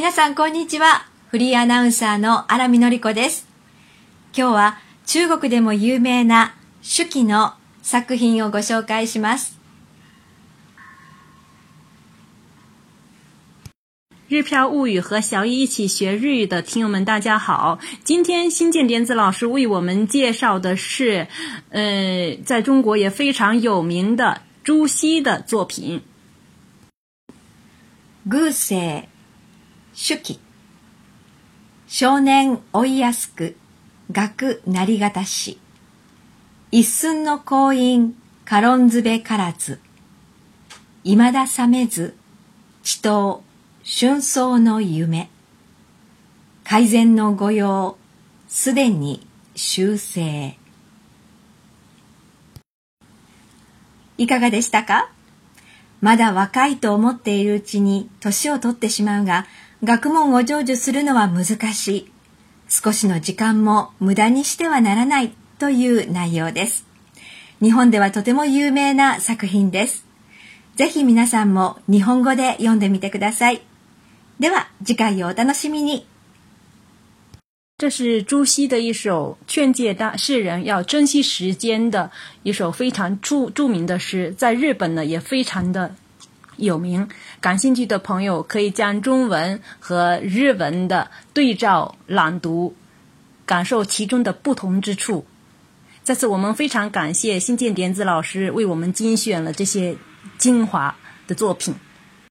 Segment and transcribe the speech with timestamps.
[0.00, 1.08] 皆さんこんにちは。
[1.26, 3.48] フリーアナウンサーの荒見のりこです。
[4.32, 9.58] 今日は中国でも有名な手記の作品をご紹介します。
[14.28, 17.80] 日漂物语和小易一起学日语的听友们，大家好！
[18.04, 21.26] 今天新建点子老师为我们介绍的是，
[21.70, 26.02] 呃，在中国也非常有名的朱熹的作品。
[30.00, 30.38] 手記。
[31.88, 33.56] 少年追いやすく
[34.12, 35.58] 学なりがたし。
[36.70, 38.12] 一寸の婚姻
[38.44, 39.80] 軽んずべからず。
[41.02, 42.14] いまだ覚めず
[42.84, 43.42] 地頭
[43.82, 45.30] 春草の夢。
[46.62, 47.96] 改善の御用
[48.46, 49.26] すでに
[49.56, 50.56] 修正。
[54.16, 55.10] いかがでしたか？
[56.00, 59.46] まだ若いと思っているうちに年を取ってしまうが、
[59.84, 62.12] 学問を成就するのは難しい。
[62.68, 66.84] 少しの時間も無駄にしてはならないという内容です。
[67.62, 70.04] 日本ではとても有名な作品です。
[70.76, 73.62] ぜひ皆さんも日本語で読んでみてください。
[74.40, 76.06] では次回をお楽しみに。
[77.78, 82.10] 这是朱熹的一首劝诫大世人要珍惜时间的
[82.42, 85.94] 一首非常著著名的诗，在日本呢也非常的
[86.58, 87.08] 有名。
[87.40, 92.76] 感兴趣的朋友可以将中文和日文的对照朗读，
[93.46, 95.24] 感受其中的不同之处。
[96.04, 99.96] 在此，我们非常感谢新建点子老师为我们精选了这些
[100.36, 100.94] 精华
[101.26, 101.74] 的作品。